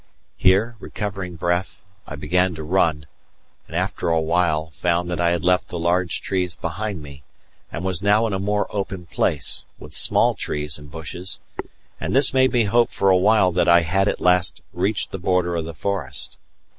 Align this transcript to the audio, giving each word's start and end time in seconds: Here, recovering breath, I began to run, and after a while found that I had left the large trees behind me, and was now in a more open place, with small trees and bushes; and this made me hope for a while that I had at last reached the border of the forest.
Here, 0.35 0.77
recovering 0.79 1.35
breath, 1.35 1.83
I 2.07 2.15
began 2.15 2.55
to 2.55 2.63
run, 2.63 3.05
and 3.67 3.75
after 3.75 4.09
a 4.09 4.19
while 4.19 4.71
found 4.71 5.11
that 5.11 5.21
I 5.21 5.29
had 5.29 5.45
left 5.45 5.69
the 5.69 5.77
large 5.77 6.21
trees 6.21 6.55
behind 6.55 7.03
me, 7.03 7.21
and 7.71 7.85
was 7.85 8.01
now 8.01 8.25
in 8.25 8.33
a 8.33 8.39
more 8.39 8.65
open 8.75 9.05
place, 9.05 9.63
with 9.77 9.93
small 9.93 10.33
trees 10.33 10.79
and 10.79 10.89
bushes; 10.89 11.39
and 11.99 12.15
this 12.15 12.33
made 12.33 12.51
me 12.51 12.63
hope 12.63 12.89
for 12.89 13.11
a 13.11 13.15
while 13.15 13.51
that 13.51 13.67
I 13.67 13.81
had 13.81 14.07
at 14.07 14.19
last 14.19 14.63
reached 14.73 15.11
the 15.11 15.19
border 15.19 15.55
of 15.55 15.65
the 15.65 15.75
forest. 15.75 16.37